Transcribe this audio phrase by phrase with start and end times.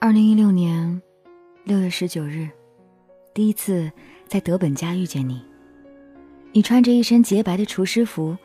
[0.00, 1.02] 二零一六年
[1.64, 2.48] 六月十九日，
[3.34, 3.90] 第一次
[4.28, 5.44] 在德本家遇见你。
[6.52, 8.38] 你穿着一身洁白的厨师服，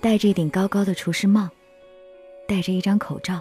[0.00, 1.48] 戴着一顶高高的厨师帽，
[2.48, 3.40] 戴着一张口罩，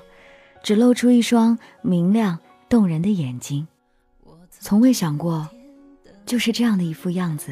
[0.62, 2.38] 只露出一双明亮
[2.70, 3.68] 动人的眼睛。
[4.52, 5.50] 从未想过，
[6.24, 7.52] 就是这样的一副样子，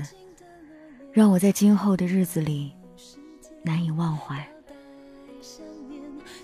[1.11, 2.71] 让我在今后的日子里
[3.64, 4.48] 难以忘怀。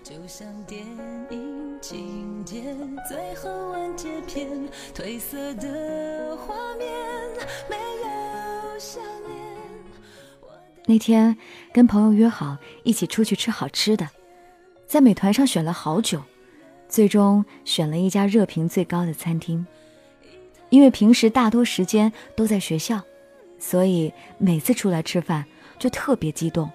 [0.04, 1.30] 就像电影
[1.92, 4.48] 今天，最后完结篇，
[4.94, 6.88] 褪色的画面，
[7.68, 9.36] 没有想念。
[10.86, 11.36] 那天
[11.74, 14.08] 跟朋友约好一起出去吃好吃的，
[14.86, 16.22] 在美团上选了好久，
[16.88, 19.66] 最终选了一家热评最高的餐厅。
[20.70, 23.02] 因为平时大多时间都在学校，
[23.58, 25.44] 所以每次出来吃饭
[25.80, 26.70] 就特别激动。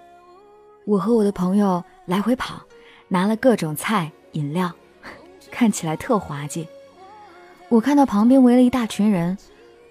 [0.85, 2.61] 我和我的朋友来回跑。
[3.07, 4.73] 拿了各种菜饮料，
[5.55, 6.67] 看起来特滑稽。
[7.69, 9.39] 我看到旁边围了一大群人，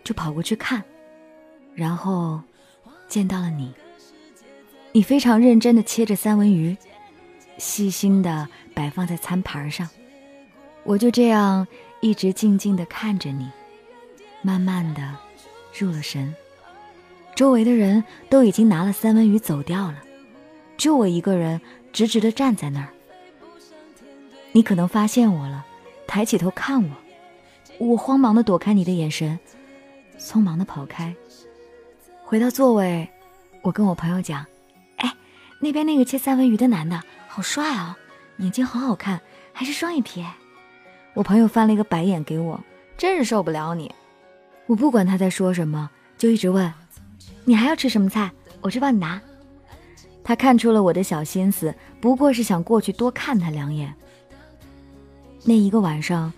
[0.04, 0.84] 就跑过去看，
[1.74, 2.42] 然后
[3.08, 3.74] 见到了你。
[4.92, 6.76] 你非常认真地切着三文鱼，
[7.58, 9.90] 细心地摆放在餐盘上。
[10.84, 11.66] 我就这样
[12.02, 13.50] 一直静静地看着你，
[14.42, 15.16] 慢慢地
[15.74, 16.36] 入了神。
[17.36, 19.96] 周围的人都已经拿了三文鱼走掉了，
[20.76, 21.60] 就我一个人
[21.94, 22.90] 直直地站在那儿。
[24.56, 25.66] 你可能发现我了，
[26.08, 26.90] 抬起头看我，
[27.80, 29.38] 我慌忙的躲开你的眼神，
[30.20, 31.14] 匆忙的跑开，
[32.24, 33.10] 回到座位，
[33.64, 34.46] 我跟我朋友讲
[34.98, 35.12] ：“哎，
[35.60, 37.96] 那边那个切三文鱼的男的好帅哦，
[38.38, 39.20] 眼睛好好看，
[39.52, 40.24] 还是双眼皮。”
[41.16, 42.64] 我朋友翻了一个白眼给我，
[42.96, 43.92] 真是受不了你。
[44.68, 46.72] 我不管他在说什么，就一直问
[47.44, 48.32] ：“你还要吃什么菜？
[48.62, 49.20] 我去帮你拿。”
[50.24, 53.94] 他看出了我的小心思，不过是想过去多看他两眼。
[55.46, 56.32] 那一个晚上，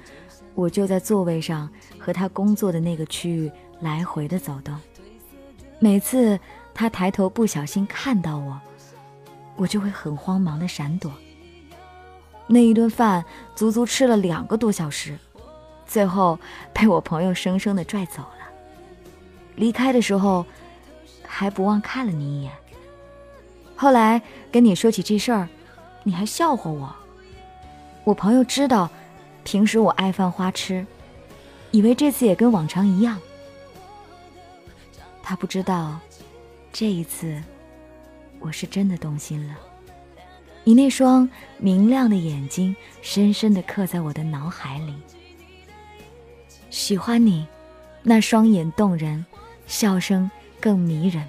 [0.55, 4.75] 我就在座位上和他工作的那个区域来回的走动。
[5.79, 6.39] 每次
[6.73, 8.59] 他抬头不小心看到我，
[9.55, 11.11] 我就会很慌忙的闪躲。
[12.47, 13.23] 那一顿饭
[13.55, 15.17] 足足吃了两个多小时，
[15.85, 16.39] 最后
[16.73, 18.49] 被我朋友生生的拽走了。
[19.55, 20.45] 离开的时候，
[21.23, 22.51] 还不忘看了你一眼。
[23.75, 25.47] 后来跟你说起这事儿，
[26.03, 26.95] 你还笑话我。
[28.05, 28.87] 我朋友知道，
[29.43, 30.85] 平时我爱犯花痴，
[31.71, 33.19] 以为这次也跟往常一样。
[35.23, 35.99] 他不知道，
[36.71, 37.41] 这一次
[38.39, 39.55] 我是真的动心了。
[40.63, 41.27] 你那双
[41.57, 44.93] 明亮的眼睛，深深的刻在我的脑海里。
[46.69, 47.47] 喜欢你，
[48.03, 49.25] 那双眼动人，
[49.65, 50.29] 笑声
[50.59, 51.27] 更迷人。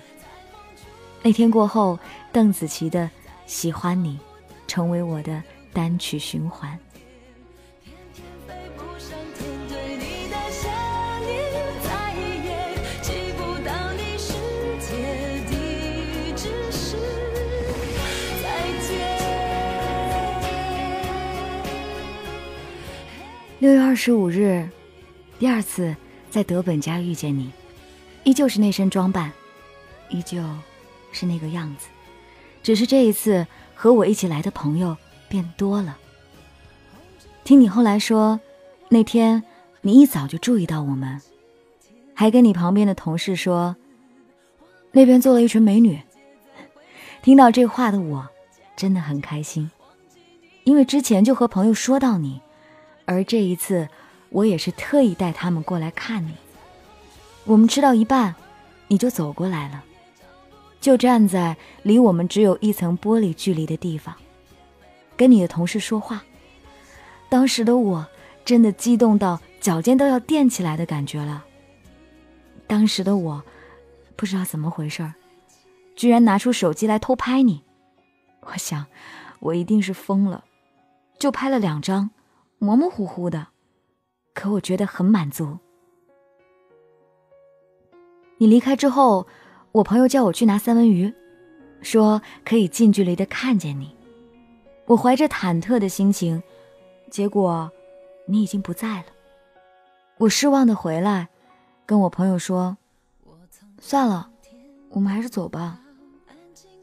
[1.23, 1.99] 那天过后，
[2.31, 3.05] 邓紫棋的
[3.47, 4.19] 《喜欢你》
[4.69, 5.43] 成为我的。
[5.77, 6.79] 单曲循环。
[23.59, 24.67] 六月二十五日，
[25.39, 25.95] 第二次
[26.31, 27.53] 在德本家遇见你，
[28.25, 29.31] 依旧是那身装扮，
[30.09, 30.43] 依旧
[31.13, 31.89] 是那个样子，
[32.63, 34.97] 只是这一次和我一起来的朋友。
[35.29, 35.97] 变多了。
[37.45, 38.41] 听你后来说，
[38.89, 39.43] 那天
[39.83, 41.21] 你一早就注意到我们，
[42.15, 43.77] 还跟你旁边的同事说，
[44.93, 46.01] 那边坐了一群美女。
[47.23, 48.29] 听到这话的我，
[48.77, 49.71] 真的很开心，
[50.65, 52.41] 因为之前就和朋友说到你，
[53.05, 53.89] 而这一次
[54.31, 56.35] 我也是特意带他们过来看你。
[57.45, 58.35] 我们吃到一半，
[58.89, 59.85] 你就走过来了，
[60.81, 64.15] 就站在离我们只有一层玻璃距离的地方。
[65.17, 66.23] 跟你的同事说话，
[67.29, 68.07] 当时的我
[68.45, 71.45] 真的激动到脚尖都要垫起来的感觉了。
[72.67, 73.43] 当时的我
[74.15, 75.15] 不知道怎么回事儿，
[75.95, 77.63] 居然拿出手机来偷拍你。
[78.41, 78.87] 我想
[79.41, 80.45] 我一定是疯了，
[81.19, 82.11] 就拍了两张，
[82.59, 83.49] 模模糊糊的，
[84.35, 85.59] 可我觉得很满足。
[88.39, 89.27] 你离开之后，
[89.73, 91.13] 我朋友叫我去拿三文鱼，
[91.81, 93.96] 说可以近距离的看见你。
[94.87, 96.41] 我怀着忐忑的心情，
[97.11, 97.71] 结果
[98.25, 99.07] 你已经不在了。
[100.19, 101.29] 我失望的回来，
[101.85, 102.77] 跟我朋友说
[103.81, 104.31] ：“算了，
[104.91, 105.81] 我们还是走吧。”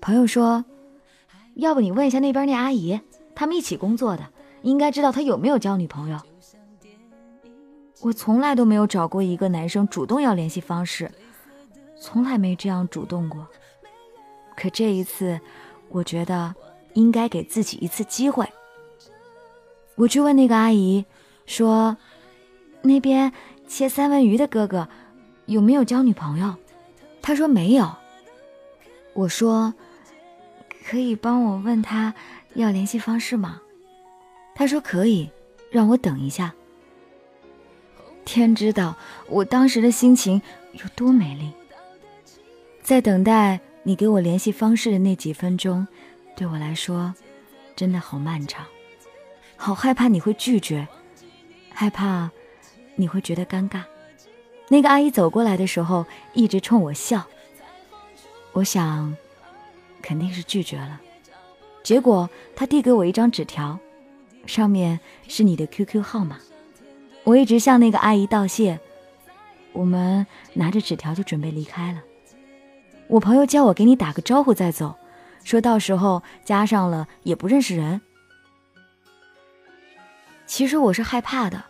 [0.02, 0.66] 朋友说
[1.56, 3.00] ：“要不你问一下那边那阿姨，
[3.34, 4.28] 他们一起工作的，
[4.64, 6.20] 应该知道他有没有交女朋友。”
[8.02, 11.10] 我从来都没有找过一个男生主动要联系方式，
[11.98, 13.48] 从来没这样主动过。
[14.58, 15.40] 可这一次，
[15.88, 16.54] 我觉得。
[16.94, 18.48] 应该给自己一次机会。
[19.96, 21.06] 我去问那个阿姨，
[21.46, 21.98] 说
[22.82, 23.32] ：“那边
[23.68, 24.88] 切三文鱼的哥哥
[25.46, 26.56] 有没有交女朋友？
[27.22, 27.90] 他说没有。
[29.14, 29.74] 我说，
[30.86, 32.14] 可以帮我问他
[32.56, 33.62] 要联系方式吗？
[34.56, 35.30] 他说可以，
[35.70, 36.54] 让我等一下。
[38.26, 38.96] 天知道
[39.28, 40.42] 我当时的心情
[40.72, 41.52] 有多美丽。
[42.82, 45.88] 在等待你给我联系方式的那几分钟，
[46.36, 47.14] 对我来说，
[47.76, 48.66] 真的好漫长，
[49.56, 50.88] 好害怕你会拒绝，
[51.72, 52.30] 害怕
[52.96, 53.84] 你会觉得尴尬。
[54.68, 57.26] 那个阿姨走过来的时候，一直冲我笑。
[58.54, 59.16] 我想，
[60.02, 61.00] 肯定是拒绝了。
[61.84, 63.78] 结果她递给我一张纸条，
[64.46, 66.40] 上面是你的 QQ 号码。
[67.24, 68.80] 我一直向那个阿姨道谢，
[69.72, 72.02] 我们拿着纸条就准备离开了。
[73.08, 74.96] 我朋友叫我给你打个招呼再走，
[75.44, 78.02] 说到时候加上了也不认识人。
[80.46, 81.64] 其实我是害怕的，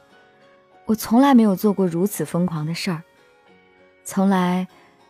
[0.85, 3.01] 我从来没有做过如此疯狂的事儿，
[4.03, 4.67] 从来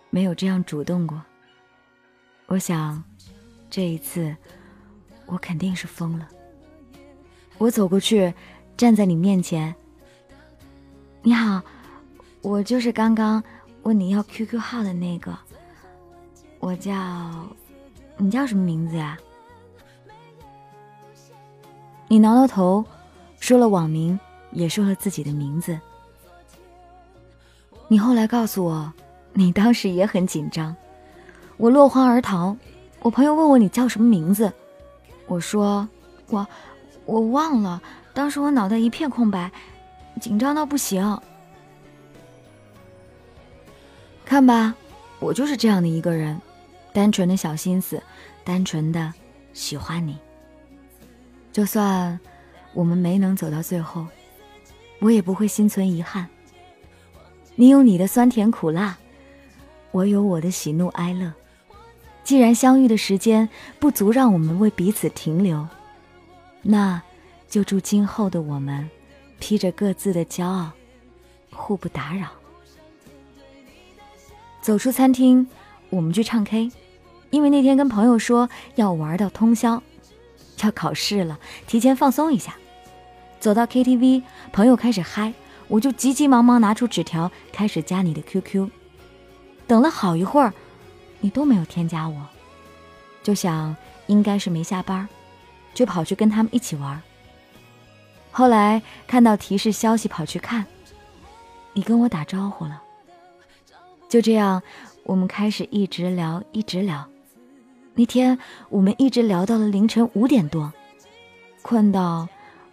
[0.09, 1.21] 没有这样主动过。
[2.45, 3.03] 我想，
[3.69, 4.35] 这一次
[5.25, 6.27] 我肯定是疯了。
[7.57, 8.33] 我走过去，
[8.77, 9.73] 站在你面前。
[11.21, 11.61] 你好，
[12.41, 13.41] 我就是刚刚
[13.83, 15.35] 问你要 QQ 号的那个，
[16.59, 16.93] 我叫，
[18.17, 19.17] 你叫什么名字呀？
[22.07, 22.85] 你挠挠头，
[23.39, 24.19] 说了网名，
[24.51, 25.79] 也说了自己的名字。
[27.87, 28.91] 你后来告诉我，
[29.33, 30.75] 你当时也很紧张，
[31.57, 32.55] 我落荒而逃。
[33.01, 34.51] 我朋友问我你叫什么名字，
[35.27, 35.87] 我说
[36.29, 36.47] 我
[37.05, 37.81] 我忘了，
[38.13, 39.51] 当时我脑袋一片空白。
[40.21, 41.19] 紧张到不行，
[44.23, 44.75] 看吧，
[45.19, 46.39] 我就是这样的一个人，
[46.93, 48.01] 单纯的小心思，
[48.43, 49.13] 单纯的
[49.51, 50.17] 喜欢你。
[51.51, 52.19] 就算
[52.73, 54.07] 我们没能走到最后，
[54.99, 56.27] 我也不会心存遗憾。
[57.55, 58.97] 你有你的酸甜苦辣，
[59.91, 61.33] 我有我的喜怒哀乐。
[62.23, 63.49] 既然相遇的时间
[63.79, 65.67] 不足让我们为彼此停留，
[66.61, 67.01] 那
[67.49, 68.89] 就祝今后的我们。
[69.39, 70.71] 披着各自的骄傲，
[71.51, 72.29] 互不打扰。
[74.61, 75.45] 走出餐厅，
[75.89, 76.71] 我们去唱 K，
[77.33, 79.81] 因为那天跟朋友说要玩到通宵，
[80.61, 82.55] 要考试了，提前放松一下。
[83.39, 84.21] 走到 KTV，
[84.51, 85.33] 朋友开始嗨，
[85.67, 88.69] 我就急急忙忙拿出纸条开始加你的 QQ。
[89.65, 90.53] 等了好一会儿，
[91.21, 92.21] 你都没有添加我，
[93.23, 93.75] 就想
[94.05, 95.09] 应该是没下班，
[95.73, 97.01] 就跑去跟他们一起玩。
[98.31, 100.67] 后来看到提示消息，跑去看，
[101.73, 102.79] 你跟我打招呼了。
[104.07, 104.61] 就这样，
[105.01, 107.09] 我们开始一直聊，一直聊。
[107.95, 110.73] 那天我们一直聊到了凌晨五点多，
[111.61, 112.27] 困到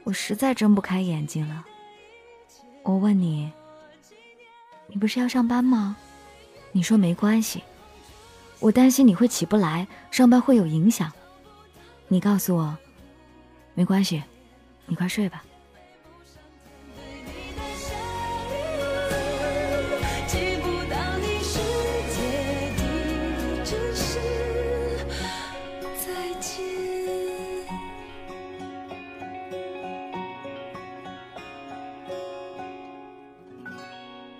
[0.04, 1.66] 我实在睁不开眼睛了。
[2.82, 3.52] 我问你，
[4.86, 5.94] 你不是要上班吗？
[6.72, 7.62] 你说没关系，
[8.60, 11.12] 我担心你会起不来，上班会有影响。
[12.08, 12.74] 你告诉我，
[13.74, 14.22] 没关系，
[14.86, 15.44] 你快睡吧。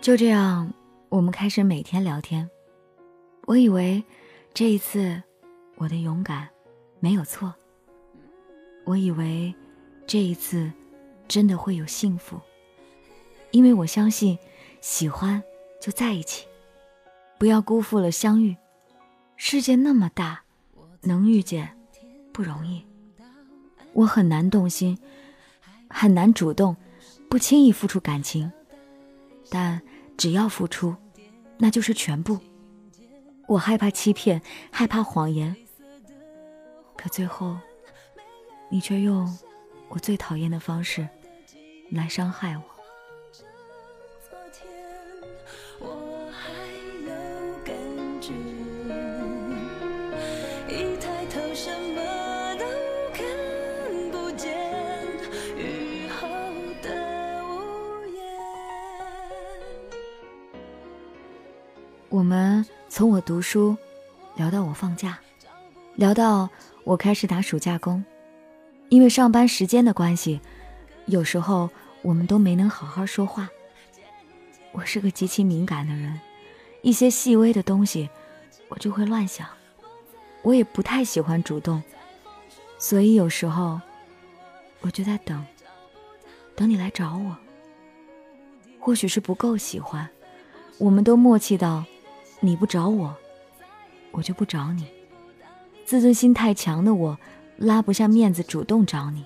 [0.01, 0.73] 就这样，
[1.11, 2.49] 我们开始每天聊天。
[3.45, 4.03] 我以为
[4.55, 5.23] 这一次
[5.77, 6.49] 我的勇敢
[7.01, 7.55] 没有错。
[8.87, 9.55] 我以为
[10.07, 10.73] 这一次
[11.29, 12.41] 真的会有幸福，
[13.51, 14.39] 因为我相信
[14.81, 15.43] 喜欢
[15.79, 16.47] 就在一起，
[17.39, 18.57] 不要辜负了相遇。
[19.37, 20.45] 世界那么大，
[21.03, 21.77] 能遇见
[22.33, 22.83] 不容易。
[23.93, 24.99] 我很难动心，
[25.91, 26.75] 很难主动，
[27.29, 28.51] 不轻易付出感情，
[29.51, 29.83] 但。
[30.17, 30.95] 只要付出，
[31.57, 32.39] 那就是全部。
[33.47, 35.57] 我害怕欺骗，害怕谎言，
[36.95, 37.57] 可最后，
[38.69, 39.35] 你却用
[39.89, 41.09] 我最讨厌的方式
[41.91, 42.63] 来伤害我。
[62.21, 63.75] 我们从我读书
[64.37, 65.19] 聊到我放假，
[65.95, 66.51] 聊到
[66.85, 68.05] 我开始打暑假工，
[68.91, 70.39] 因为上班时间的关系，
[71.07, 71.71] 有时候
[72.03, 73.49] 我们都没能好好说话。
[74.73, 76.21] 我是个极其敏感的人，
[76.83, 78.11] 一些细微的东西
[78.69, 79.49] 我就会乱想，
[80.43, 81.83] 我也不太喜欢主动，
[82.79, 83.81] 所以有时候
[84.83, 85.43] 我就在等，
[86.55, 87.35] 等你来找我。
[88.79, 90.07] 或许是不够喜欢，
[90.77, 91.83] 我们都默契到，
[92.41, 93.17] 你不找我，
[94.11, 94.87] 我就不找你。
[95.85, 97.19] 自尊心太强的我，
[97.57, 99.25] 拉不下面子主动找你。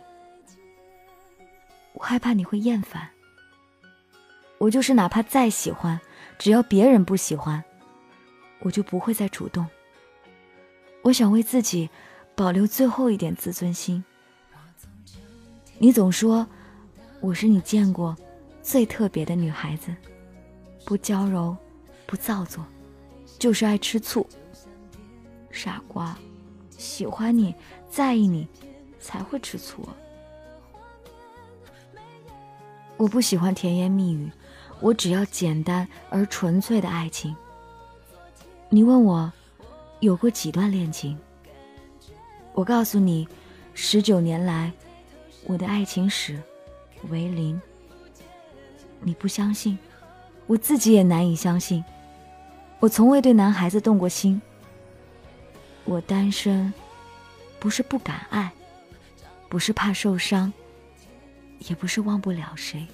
[1.93, 3.09] 我害怕你会厌烦。
[4.59, 6.01] 我就是哪怕再喜欢，
[6.39, 7.63] 只要别人不喜欢，
[8.61, 9.67] 我就不会再主动。
[11.03, 11.89] 我想为自己
[12.35, 14.03] 保留最后一点自尊心。
[15.79, 16.47] 你总说
[17.21, 18.17] 我是你见过。
[18.63, 19.95] 最特别的女孩子，
[20.87, 21.55] 不娇柔，
[22.07, 22.65] 不造作，
[23.45, 24.27] 就是爱吃醋。
[25.51, 26.19] 傻瓜，
[26.79, 27.55] 喜欢你，
[27.91, 28.49] 在意你，
[28.99, 29.87] 才会吃醋。
[32.97, 34.33] 我不喜欢甜言蜜语，
[34.81, 37.37] 我只要简单而纯粹的爱情。
[38.71, 39.31] 你问我
[40.01, 41.15] 有过几段恋情？
[42.55, 43.29] 我告诉你，
[43.75, 44.73] 十九年来，
[45.45, 46.43] 我的爱情史
[47.11, 47.61] 为零。
[49.01, 49.79] 你不相信，
[50.47, 51.85] 我自己也难以相信。
[52.85, 54.43] 我从未对男孩子动过心。
[55.85, 56.71] 我单身，
[57.59, 58.53] 不是不敢爱，
[59.49, 60.53] 不是怕受伤，
[61.61, 62.87] 也不是忘不了谁。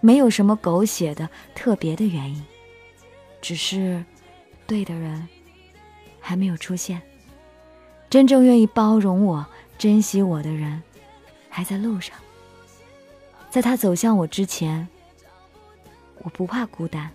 [0.00, 2.44] 没有什么狗血的特别的原因，
[3.40, 4.04] 只是
[4.66, 5.28] 对的人
[6.20, 7.00] 还没有出现。
[8.10, 9.46] 真正愿意包容我、
[9.78, 10.82] 珍惜我的人，
[11.48, 12.16] 还在路上。
[13.48, 14.88] 在他走向我之前，
[16.24, 17.08] 我不怕孤单。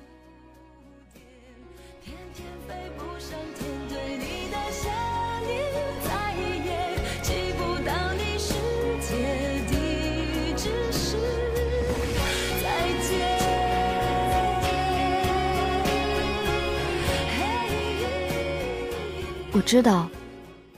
[19.53, 20.09] 我知道，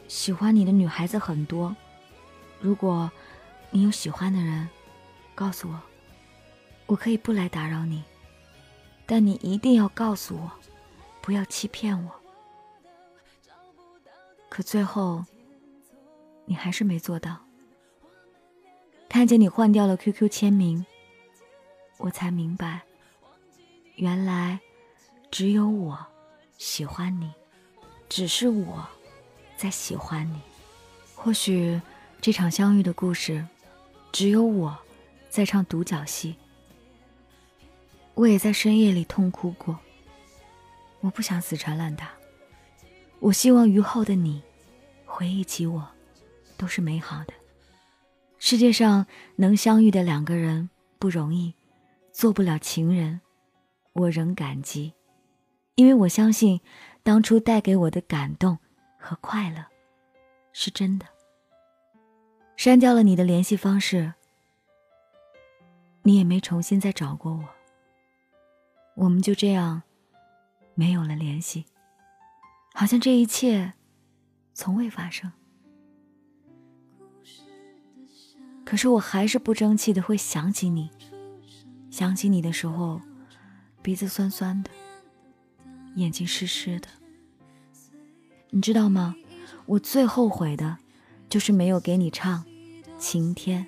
[0.08, 1.75] 喜欢你的女孩子很多。
[2.60, 3.10] 如果
[3.70, 4.68] 你有喜欢的人，
[5.36, 5.80] 告诉我，
[6.88, 8.03] 我可以不来打扰你，
[9.06, 10.51] 但你一定要告诉我，
[11.22, 12.12] 不要欺骗我。
[14.50, 15.24] 可最后，
[16.46, 17.38] 你还是没做到。
[19.08, 20.84] 看见你换掉了 QQ 签名，
[21.98, 22.82] 我才明白，
[23.98, 24.60] 原来
[25.30, 26.03] 只有我
[26.58, 27.32] 喜欢你，
[28.13, 28.88] 只是我
[29.58, 30.39] 在喜欢你。
[31.15, 31.82] 或许
[32.22, 33.43] 这场相遇的故事，
[34.12, 34.77] 只有我。
[35.32, 36.36] 在唱独角戏，
[38.13, 39.79] 我也在深夜里痛哭过。
[41.00, 42.12] 我不想死缠烂打，
[43.20, 44.43] 我希望余后的你，
[45.08, 45.88] 回忆起我，
[46.55, 47.34] 都是美好的。
[48.38, 51.55] 世界上能相遇的两个人不容易，
[52.12, 53.22] 做不了情人，
[53.93, 54.93] 我仍感激，
[55.74, 56.62] 因为我相信，
[57.04, 58.58] 当初带给我的感动
[58.98, 59.66] 和快乐，
[60.54, 61.06] 是真的。
[62.56, 64.14] 删掉了你的联系方式。
[66.04, 67.46] 你也没重新再找过我，
[68.96, 69.84] 我们就这样
[70.76, 71.66] 没有了联系，
[72.74, 73.74] 好像这一切
[74.54, 75.32] 从未发生。
[78.66, 80.90] 可是我还是不争气的会想起你，
[81.90, 83.02] 想起你的时候，
[83.82, 84.70] 鼻子酸酸的，
[85.96, 86.88] 眼睛湿湿的。
[88.50, 89.16] 你知道吗？
[89.66, 90.78] 我最后悔的，
[91.30, 92.44] 就是没有给你唱
[93.00, 93.66] 《晴天》。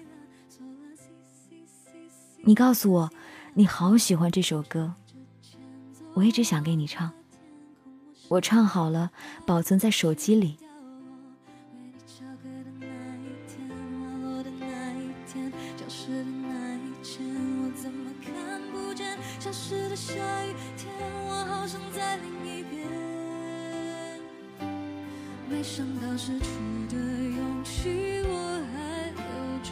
[2.44, 3.10] 你告诉我，
[3.54, 4.94] 你好喜欢这首歌，
[6.14, 7.12] 我一直想给你唱。
[8.28, 9.12] 我唱好了，
[9.46, 10.58] 保存在手机里。
[19.40, 20.14] 消失的下
[20.48, 20.56] 雨
[25.56, 26.50] 没想到失去
[26.90, 29.24] 的勇气，我还留
[29.64, 29.72] 着。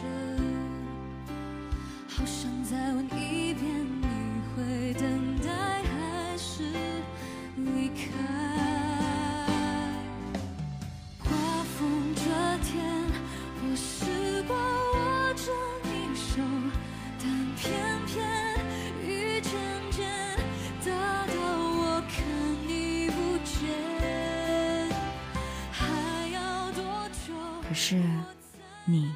[2.08, 3.62] 好想再问一遍，
[4.00, 4.06] 你
[4.56, 5.04] 会等
[27.84, 28.02] 是
[28.86, 29.12] 你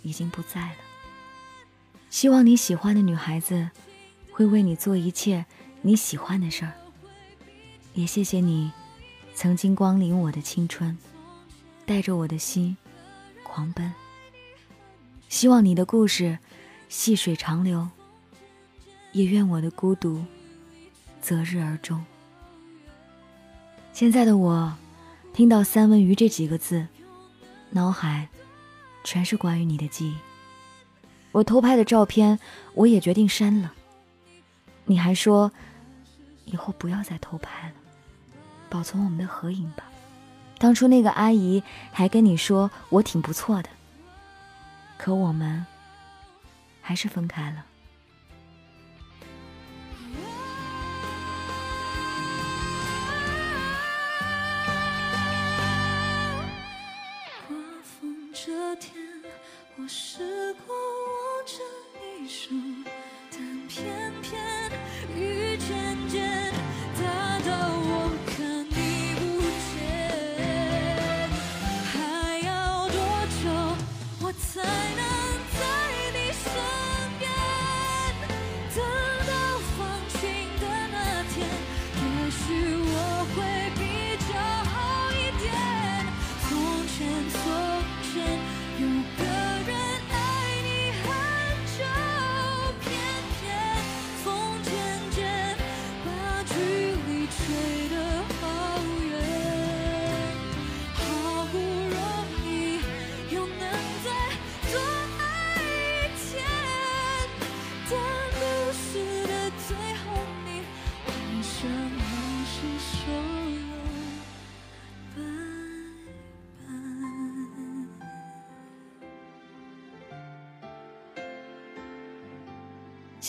[0.00, 0.76] 已经不在了。
[2.08, 3.68] 希望你喜欢的女孩子
[4.32, 5.44] 会为你做一切
[5.82, 6.72] 你喜欢的事儿。
[7.92, 8.72] 也谢谢你
[9.34, 10.96] 曾经光临我的青春，
[11.84, 12.74] 带着我的心
[13.42, 13.92] 狂奔。
[15.28, 16.38] 希望你的故事
[16.88, 17.86] 细水长流，
[19.12, 20.24] 也愿我的孤独
[21.20, 22.02] 择日而终。
[23.92, 24.74] 现在的我，
[25.34, 26.86] 听到三文鱼这几个字，
[27.70, 28.28] 脑海
[29.04, 30.16] 全是关于你的记忆。
[31.32, 32.38] 我偷拍的照片
[32.74, 33.72] 我也决定删了。
[34.84, 35.52] 你还说，
[36.44, 37.74] 以后不要再偷拍了，
[38.68, 39.84] 保存我们的合影吧。
[40.58, 41.62] 当初那个阿姨
[41.92, 43.70] 还跟你说我挺不错的，
[44.98, 45.64] 可我们
[46.82, 47.64] 还是分开了。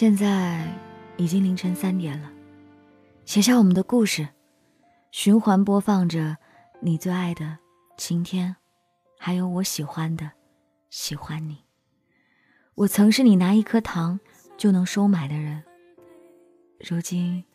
[0.02, 0.68] 现在
[1.16, 2.34] 已经凌晨三点了，
[3.24, 4.28] 写下我们的故事，
[5.12, 6.36] 循环播放着
[6.80, 7.56] 你最爱的
[7.98, 8.56] 晴天，
[9.20, 10.32] 还有我喜欢的
[10.90, 11.64] 喜欢你。
[12.74, 14.20] 我曾是你拿一颗糖
[14.58, 15.64] 就能收买的人，
[16.80, 17.46] 如今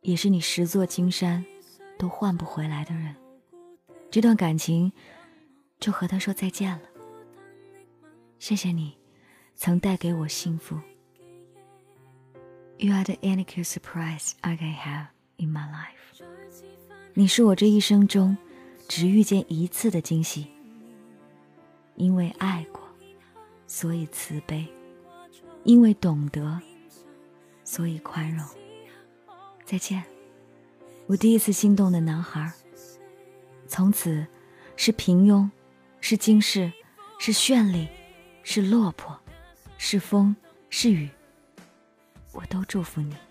[0.00, 1.44] 也是你十座金山
[1.98, 3.14] 都换不回来的人。
[4.10, 4.90] 这段感情
[5.78, 6.88] 就和他说再见了。
[8.38, 8.96] 谢谢你，
[9.54, 10.80] 曾带给我幸福。
[12.78, 15.06] You are the unique surprise I can have
[15.38, 16.22] in my life。
[17.14, 18.36] 你是我这一生中
[18.86, 20.48] 只遇见一次的惊喜。
[21.94, 22.82] 因为爱过，
[23.66, 24.66] 所以慈悲；
[25.64, 26.60] 因为懂得，
[27.64, 28.46] 所以宽容。
[29.64, 30.04] 再见，
[31.06, 32.52] 我第一次心动的男孩。
[33.66, 34.26] 从此，
[34.76, 35.48] 是平庸，
[36.02, 36.70] 是惊世，
[37.18, 37.88] 是绚丽，
[38.42, 39.18] 是落魄，
[39.78, 40.36] 是风，
[40.68, 41.08] 是雨。
[42.46, 43.25] 都祝福你。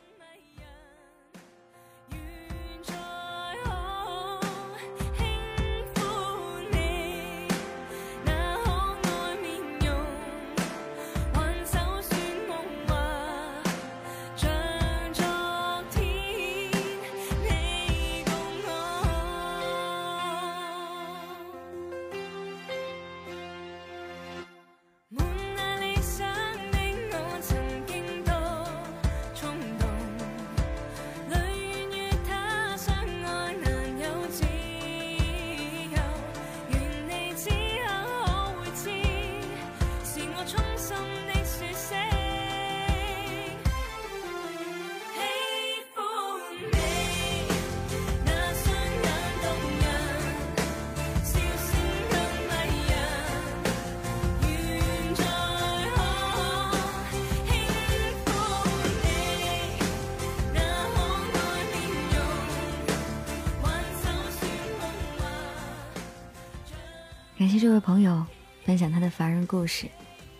[67.37, 68.25] 感谢这位朋友
[68.63, 69.87] 分享他的凡人故事。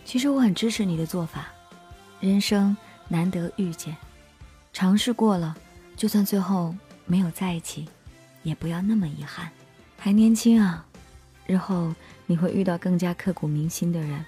[0.06, 1.48] 其实我很支持你的做法。
[2.22, 2.76] 人生
[3.10, 3.94] 难得遇见，
[4.72, 5.54] 尝试过了，
[5.98, 6.74] 就算最后
[7.06, 7.90] 没有在一起，
[8.44, 9.52] 也不要那么遗憾。
[9.98, 10.86] 还年轻啊，
[11.46, 11.94] 日后
[12.26, 14.26] 你会遇到更加刻骨铭心的人。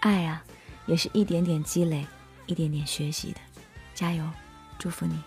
[0.00, 0.44] 爱啊，
[0.84, 2.06] 也是一点点积累，
[2.44, 3.40] 一点点学习的。
[3.94, 4.22] 加油，
[4.78, 5.18] 祝福你。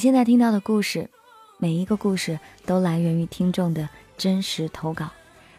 [0.00, 1.10] 现在听到的故事，
[1.58, 3.86] 每一个故事都来源于听众的
[4.16, 5.10] 真实投稿。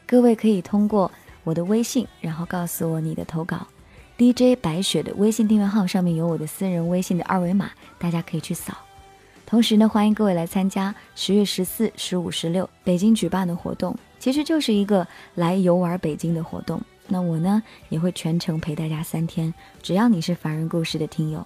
[0.08, 1.12] 各位可以通过
[1.44, 3.68] 我的微信，然后告诉我你的投稿。
[4.18, 8.76] DJ 白雪的微信订阅号上面有我的私人微信的二维码，大家可以去扫。
[9.46, 16.82] 同时呢，欢迎各位来参加十月十四、十五、十六北京举办的活动，其实就是一个来游玩北京的活动。
[17.08, 21.46] 那我呢，也会全程陪大家三天，只要你是凡人故事的听友。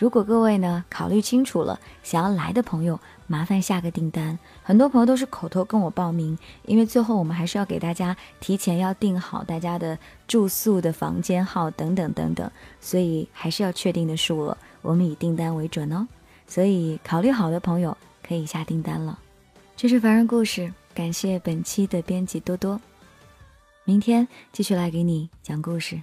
[0.00, 4.38] 如果各位呢考虑清楚了，想要来的朋友，麻烦下个订单。
[4.62, 16.08] 很多朋友都是口头跟我报名，因为最后我们还是要给大家提前要订好大家的住宿的房间号等等等等，所以还是要确定的数额，我们以订单为准哦。
[16.46, 17.94] 所以考虑好的朋友
[18.26, 19.18] 可以下订单了。
[19.76, 22.80] 这是凡人故事，感谢本期的编辑多多，
[23.84, 26.00] 明天继续来给你讲故事。